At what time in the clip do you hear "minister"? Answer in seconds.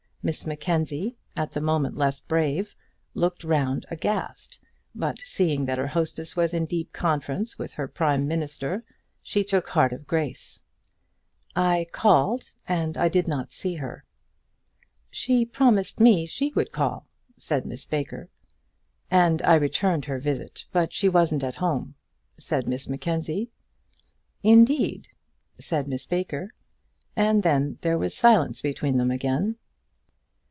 8.27-8.83